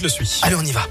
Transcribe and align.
je 0.00 0.04
le 0.04 0.08
suis. 0.08 0.40
Allez, 0.42 0.56
on 0.56 0.64
y 0.64 0.72
va. 0.72 0.86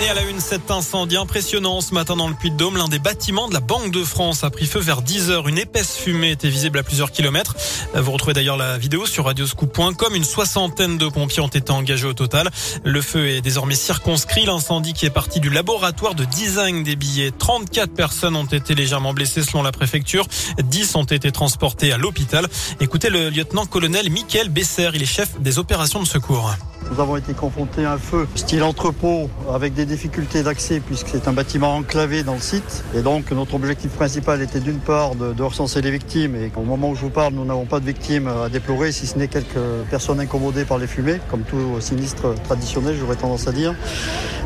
Et 0.00 0.08
à 0.08 0.14
la 0.14 0.22
une, 0.22 0.38
cet 0.38 0.70
incendie 0.70 1.16
impressionnant 1.16 1.80
ce 1.80 1.92
matin 1.92 2.14
dans 2.14 2.28
le 2.28 2.34
Puy-de-Dôme. 2.34 2.76
L'un 2.76 2.86
des 2.86 3.00
bâtiments 3.00 3.48
de 3.48 3.54
la 3.54 3.60
Banque 3.60 3.90
de 3.90 4.04
France 4.04 4.44
a 4.44 4.50
pris 4.50 4.66
feu 4.66 4.78
vers 4.78 5.02
10 5.02 5.30
heures. 5.30 5.48
Une 5.48 5.58
épaisse 5.58 5.96
fumée 5.96 6.30
était 6.30 6.48
visible 6.48 6.78
à 6.78 6.84
plusieurs 6.84 7.10
kilomètres. 7.10 7.56
Vous 7.94 8.12
retrouvez 8.12 8.32
d'ailleurs 8.32 8.56
la 8.56 8.78
vidéo 8.78 9.06
sur 9.06 9.24
radioscoop.com. 9.24 10.14
Une 10.14 10.24
soixantaine 10.24 10.98
de 10.98 11.08
pompiers 11.08 11.42
ont 11.42 11.48
été 11.48 11.72
engagés 11.72 12.06
au 12.06 12.12
total. 12.12 12.48
Le 12.84 13.02
feu 13.02 13.28
est 13.28 13.40
désormais 13.40 13.74
circonscrit. 13.74 14.46
L'incendie 14.46 14.92
qui 14.92 15.04
est 15.04 15.10
parti 15.10 15.40
du 15.40 15.50
laboratoire 15.50 16.14
de 16.14 16.24
design 16.24 16.84
des 16.84 16.94
billets. 16.94 17.32
34 17.36 17.92
personnes 17.92 18.36
ont 18.36 18.46
été 18.46 18.76
légèrement 18.76 19.12
blessées 19.12 19.42
selon 19.42 19.64
la 19.64 19.72
préfecture. 19.72 20.28
10 20.62 20.94
ont 20.94 21.04
été 21.04 21.32
transportées 21.32 21.92
à 21.92 21.98
l'hôpital. 21.98 22.46
Écoutez 22.78 23.10
le 23.10 23.30
lieutenant-colonel 23.30 24.10
Michael 24.10 24.48
Besser. 24.48 24.90
Il 24.94 25.02
est 25.02 25.06
chef 25.06 25.40
des 25.40 25.58
opérations 25.58 26.00
de 26.00 26.06
secours. 26.06 26.54
Nous 26.90 27.00
avons 27.00 27.16
été 27.16 27.34
confrontés 27.34 27.84
à 27.84 27.92
un 27.92 27.98
feu 27.98 28.26
style 28.34 28.62
entrepôt 28.62 29.28
avec 29.52 29.74
des 29.74 29.84
difficultés 29.84 30.42
d'accès 30.42 30.80
puisque 30.80 31.08
c'est 31.08 31.28
un 31.28 31.32
bâtiment 31.32 31.76
enclavé 31.76 32.22
dans 32.22 32.34
le 32.34 32.40
site. 32.40 32.84
Et 32.94 33.02
donc 33.02 33.30
notre 33.30 33.54
objectif 33.54 33.90
principal 33.92 34.40
était 34.40 34.60
d'une 34.60 34.78
part 34.78 35.14
de, 35.14 35.42
recenser 35.42 35.82
les 35.82 35.90
victimes 35.90 36.34
et 36.34 36.50
au 36.56 36.62
moment 36.62 36.90
où 36.90 36.94
je 36.94 37.02
vous 37.02 37.10
parle, 37.10 37.34
nous 37.34 37.44
n'avons 37.44 37.66
pas 37.66 37.80
de 37.80 37.84
victimes 37.84 38.28
à 38.28 38.48
déplorer 38.48 38.92
si 38.92 39.06
ce 39.06 39.18
n'est 39.18 39.28
quelques 39.28 39.58
personnes 39.90 40.20
incommodées 40.20 40.64
par 40.64 40.78
les 40.78 40.86
fumées, 40.86 41.20
comme 41.30 41.42
tout 41.42 41.80
sinistre 41.80 42.34
traditionnel, 42.44 42.96
j'aurais 42.98 43.16
tendance 43.16 43.46
à 43.48 43.52
dire. 43.52 43.74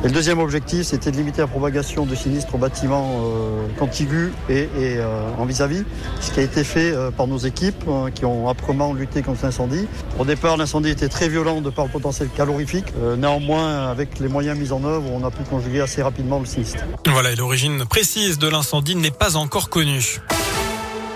Et 0.05 0.09
le 0.09 0.13
deuxième 0.13 0.41
objectif, 0.41 0.83
c'était 0.83 1.13
de 1.13 1.17
limiter 1.17 1.43
la 1.43 1.47
propagation 1.47 2.07
de 2.07 2.17
sinistres 2.17 2.57
aux 2.57 2.59
bâtiments 2.59 3.21
euh, 3.25 3.69
contigus 3.79 4.33
et, 4.49 4.69
euh, 4.77 5.31
en 5.39 5.45
vis-à-vis, 5.45 5.85
ce 6.21 6.33
qui 6.33 6.41
a 6.41 6.43
été 6.43 6.65
fait 6.65 6.93
euh, 6.93 7.13
par 7.13 7.29
nos 7.29 7.39
équipes 7.39 7.85
euh, 7.87 8.11
qui 8.11 8.25
ont 8.25 8.49
âprement 8.49 8.95
lutté 8.95 9.23
contre 9.23 9.45
l'incendie. 9.45 9.87
Au 10.19 10.25
départ, 10.25 10.57
l'incendie 10.57 10.91
était 10.91 11.09
très 11.09 11.29
violent 11.29 11.61
de 11.61 11.71
par 11.71 11.85
le 11.85 11.91
potentiel 11.93 12.29
calorifique. 12.35 12.87
Euh, 13.03 13.17
néanmoins, 13.17 13.89
avec 13.91 14.19
les 14.19 14.29
moyens 14.29 14.59
mis 14.59 14.73
en 14.73 14.85
œuvre, 14.85 15.11
on 15.13 15.25
a 15.25 15.31
pu 15.31 15.43
conjuguer 15.45 15.81
assez 15.81 16.03
rapidement 16.03 16.39
le 16.39 16.47
sinistre. 16.47 16.85
Voilà, 17.07 17.33
et 17.33 17.37
l'origine 17.37 17.85
précise 17.85 18.39
de 18.39 18.49
l'incendie 18.49 18.97
n'est 18.97 19.11
pas 19.11 19.37
encore 19.37 19.69
connue. 19.69 20.21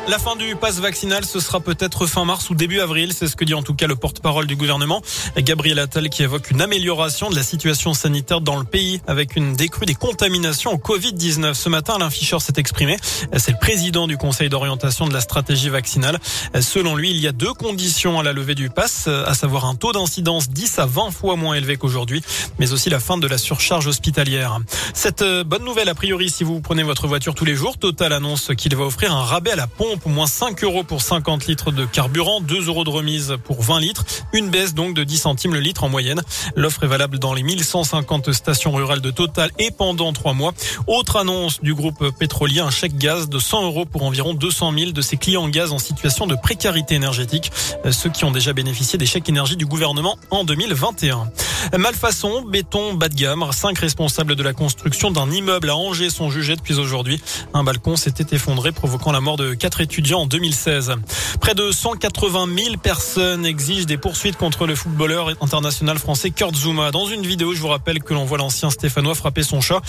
La 0.09 0.21
fin 0.21 0.37
du 0.37 0.55
pass 0.55 0.79
vaccinal, 0.79 1.25
ce 1.25 1.41
sera 1.41 1.59
peut-être 1.59 2.07
fin 2.07 2.25
mars 2.25 2.49
ou 2.49 2.55
début 2.55 2.79
avril. 2.79 3.12
C'est 3.12 3.27
ce 3.27 3.35
que 3.35 3.45
dit 3.45 3.55
en 3.55 3.65
tout 3.65 3.75
cas 3.75 3.89
le 3.89 3.97
porte-parole 3.97 4.47
du 4.47 4.55
gouvernement, 4.55 5.03
Gabriel 5.37 5.81
Attal, 5.81 6.09
qui 6.11 6.23
évoque 6.23 6.53
une 6.53 6.61
amélioration 6.61 7.29
de 7.29 7.35
la 7.35 7.43
situation 7.43 7.93
sanitaire 7.93 8.41
dans 8.41 8.57
le 8.57 8.62
pays 8.62 9.01
avec 9.09 9.34
une 9.34 9.57
décrue 9.57 9.84
des 9.84 9.97
contaminations 9.97 10.71
au 10.73 10.77
Covid-19. 10.77 11.55
Ce 11.55 11.69
matin, 11.69 11.95
Alain 11.97 12.09
Fischer 12.09 12.39
s'est 12.39 12.53
exprimé. 12.57 12.99
C'est 13.37 13.51
le 13.51 13.59
président 13.59 14.07
du 14.07 14.17
conseil 14.17 14.49
d'orientation 14.49 15.09
de 15.09 15.12
la 15.12 15.21
stratégie 15.21 15.71
vaccinale. 15.71 16.21
Selon 16.61 16.95
lui, 16.95 17.11
il 17.11 17.19
y 17.19 17.27
a 17.27 17.33
deux 17.33 17.53
conditions 17.53 18.21
à 18.21 18.23
la 18.23 18.33
levée 18.33 18.55
du 18.55 18.71
pass, 18.71 19.09
à 19.09 19.34
savoir 19.34 19.65
un 19.65 19.75
taux 19.75 19.91
d'incidence 19.91 20.49
10 20.51 20.79
à 20.79 20.87
20 20.87 21.11
fois 21.11 21.34
moins 21.34 21.55
élevé 21.55 21.79
qu'aujourd'hui, 21.79 22.23
mais 22.61 22.73
aussi 22.73 22.91
la 22.91 23.01
fin 23.01 23.19
de 23.19 23.27
la 23.27 23.39
surcharge 23.39 23.89
hospitalière. 23.89 24.61
Cette 24.95 25.25
bonne 25.25 25.65
nouvelle, 25.65 25.89
a 25.89 25.97
priori, 25.97 26.31
si 26.31 26.45
vous 26.45 26.61
prenez 26.61 26.84
votre 26.84 27.09
voiture 27.09 27.34
tous 27.34 27.45
les 27.45 27.57
jours, 27.57 27.77
Total 27.77 28.12
annonce 28.12 28.53
qu'il 28.57 28.75
va 28.77 28.84
offrir 28.84 29.12
un 29.12 29.25
rabais 29.25 29.51
à 29.51 29.57
la 29.57 29.67
pompe 29.67 29.96
pour 29.97 30.11
moins 30.11 30.27
5 30.27 30.65
euros 30.65 30.83
pour 30.83 31.03
50 31.03 31.47
litres 31.47 31.71
de 31.71 31.85
carburant, 31.85 32.41
2 32.41 32.67
euros 32.67 32.85
de 32.85 32.91
remise 32.91 33.37
pour 33.45 33.63
20 33.63 33.81
litres, 33.81 34.05
une 34.33 34.49
baisse 34.49 34.75
donc 34.75 34.95
de 34.95 35.05
10 35.05 35.19
centimes 35.19 35.55
le 35.55 35.61
litre 35.61 35.85
en 35.85 35.89
moyenne. 35.89 36.23
L'offre 36.55 36.85
est 36.85 36.89
valable 36.89 37.19
dans 37.19 37.35
les 37.35 37.43
1150 37.43 38.33
stations 38.33 38.73
rurales 38.73 39.01
de 39.01 39.11
Total 39.11 39.51
et 39.59 39.71
pendant 39.71 40.13
3 40.13 40.33
mois. 40.33 40.55
Autre 40.87 41.17
annonce 41.17 41.61
du 41.61 41.75
groupe 41.75 42.17
pétrolier, 42.19 42.61
un 42.61 42.71
chèque 42.71 42.97
gaz 42.97 43.29
de 43.29 43.39
100 43.39 43.65
euros 43.65 43.85
pour 43.85 44.03
environ 44.03 44.35
200 44.35 44.73
000 44.77 44.91
de 44.93 45.01
ses 45.03 45.17
clients 45.17 45.49
gaz 45.49 45.73
en 45.73 45.79
situation 45.79 46.27
de 46.27 46.35
précarité 46.35 46.95
énergétique, 46.95 47.53
ceux 47.91 48.11
qui 48.11 48.25
ont 48.25 48.31
déjà 48.31 48.53
bénéficié 48.53 48.99
des 48.99 49.07
chèques 49.07 49.29
énergie 49.29 49.57
du 49.57 49.67
gouvernement 49.67 50.17
en 50.31 50.45
2021. 50.45 51.31
Malfaçon, 51.77 52.43
béton 52.43 52.95
bas 52.95 53.09
de 53.09 53.15
gamme. 53.15 53.45
Cinq 53.53 53.79
responsables 53.79 54.37
de 54.37 54.43
la 54.43 54.53
construction 54.53 55.11
d'un 55.11 55.31
immeuble 55.31 55.71
à 55.71 55.77
Angers 55.77 56.11
sont 56.11 56.31
jugés 56.31 56.55
depuis 56.55 56.79
aujourd'hui. 56.79 57.21
Un 57.55 57.65
balcon 57.65 57.97
s'était 57.97 58.37
effondré, 58.37 58.73
provoquant 58.73 59.13
la 59.13 59.21
mort 59.21 59.37
de 59.37 59.55
quatre 59.55 59.81
en 60.15 60.27
2016. 60.27 60.95
Près 61.41 61.55
de 61.55 61.71
180 61.71 62.47
000 62.65 62.77
personnes 62.77 63.47
exigent 63.47 63.87
des 63.87 63.97
poursuites 63.97 64.37
contre 64.37 64.67
le 64.67 64.75
footballeur 64.75 65.31
international 65.41 65.99
français 65.99 66.31
Kurt 66.31 66.55
Zuma. 66.55 66.91
Dans 66.91 67.07
une 67.07 67.23
vidéo, 67.23 67.55
je 67.55 67.61
vous 67.61 67.69
rappelle 67.69 68.03
que 68.03 68.15
l'on 68.15 68.25
voit 68.25 68.39
l'ancien 68.39 68.71
Stéphanois 68.71 69.15
frapper 69.15 69.43
son 69.43 69.61
chat. 69.61 69.81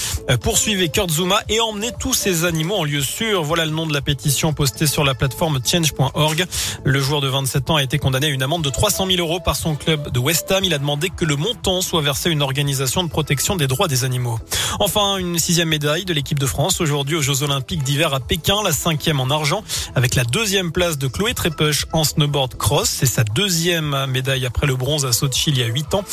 Poursuivez 0.41 0.89
Kurt 0.89 1.09
Zuma 1.09 1.41
et 1.49 1.59
emmenez 1.59 1.91
tous 1.99 2.13
ces 2.13 2.45
animaux 2.45 2.75
en 2.75 2.83
lieu 2.83 3.01
sûr. 3.01 3.43
Voilà 3.43 3.65
le 3.65 3.71
nom 3.71 3.85
de 3.85 3.93
la 3.93 4.01
pétition 4.01 4.53
postée 4.53 4.87
sur 4.87 5.03
la 5.03 5.15
plateforme 5.15 5.59
change.org. 5.65 6.45
Le 6.83 6.99
joueur 6.99 7.21
de 7.21 7.27
27 7.27 7.69
ans 7.69 7.75
a 7.77 7.83
été 7.83 7.97
condamné 7.97 8.27
à 8.27 8.29
une 8.29 8.43
amende 8.43 8.63
de 8.63 8.69
300 8.69 9.07
000 9.07 9.19
euros 9.19 9.39
par 9.39 9.55
son 9.55 9.75
club 9.75 10.11
de 10.11 10.19
West 10.19 10.51
Ham. 10.51 10.63
Il 10.63 10.73
a 10.73 10.79
demandé 10.79 11.09
que 11.09 11.25
le 11.25 11.35
montant 11.35 11.81
soit 11.81 12.01
versé 12.01 12.29
à 12.29 12.31
une 12.31 12.41
organisation 12.41 13.03
de 13.03 13.09
protection 13.09 13.55
des 13.55 13.67
droits 13.67 13.87
des 13.87 14.03
animaux. 14.03 14.39
Enfin, 14.79 15.17
une 15.17 15.39
sixième 15.39 15.69
médaille 15.69 16.05
de 16.05 16.13
l'équipe 16.13 16.39
de 16.39 16.45
France 16.45 16.81
aujourd'hui 16.81 17.15
aux 17.15 17.21
Jeux 17.21 17.43
Olympiques 17.43 17.83
d'hiver 17.83 18.13
à 18.13 18.19
Pékin, 18.19 18.61
la 18.63 18.71
cinquième 18.71 19.19
en 19.19 19.29
argent, 19.29 19.63
avec 19.95 20.15
la 20.15 20.23
deuxième 20.23 20.71
place 20.71 20.97
de 20.97 21.07
Chloé 21.07 21.33
Trépeuch 21.33 21.85
en 21.93 22.03
snowboard 22.03 22.55
cross. 22.55 22.89
C'est 22.89 23.05
sa 23.05 23.23
deuxième 23.23 24.05
médaille 24.07 24.45
après 24.45 24.67
le 24.67 24.75
bronze 24.75 25.05
à 25.05 25.11
Sochi 25.11 25.51
il 25.51 25.57
y 25.59 25.63
a 25.63 25.67
huit 25.67 25.93
ans. 25.93 26.03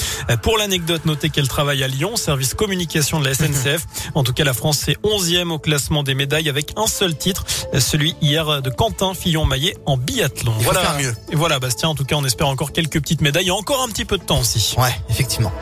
Pour 0.42 0.58
l'anecdote, 0.58 1.04
notez 1.04 1.30
qu'elle 1.30 1.48
travaille 1.48 1.82
à 1.82 1.88
Lyon, 1.88 2.16
service 2.16 2.54
communication 2.54 3.20
de 3.20 3.26
la 3.26 3.34
SNCF. 3.34 3.86
En 4.14 4.22
tout 4.24 4.32
cas, 4.32 4.44
la 4.44 4.54
France 4.54 4.88
est 4.88 4.96
onzième 5.02 5.52
au 5.52 5.58
classement 5.58 6.02
des 6.02 6.14
médailles 6.14 6.48
avec 6.48 6.72
un 6.76 6.86
seul 6.86 7.16
titre, 7.16 7.44
celui 7.78 8.14
hier 8.20 8.62
de 8.62 8.70
Quentin 8.70 9.14
Fillon-Maillet 9.14 9.76
en 9.86 9.96
biathlon. 9.96 10.52
Il 10.58 10.64
faut 10.64 10.72
voilà. 10.72 10.80
faire 10.80 10.98
mieux. 10.98 11.14
Et 11.30 11.36
voilà, 11.36 11.58
Bastien. 11.58 11.88
En 11.88 11.94
tout 11.94 12.04
cas, 12.04 12.16
on 12.16 12.24
espère 12.24 12.48
encore 12.48 12.72
quelques 12.72 13.00
petites 13.00 13.20
médailles 13.20 13.48
et 13.48 13.52
encore 13.52 13.82
un 13.82 13.88
petit 13.88 14.04
peu 14.04 14.18
de 14.18 14.24
temps 14.24 14.41
aussi. 14.41 14.74
Ouais, 14.78 14.94
effectivement. 15.10 15.52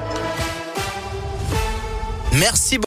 Merci 2.33 2.79
beaucoup. 2.79 2.81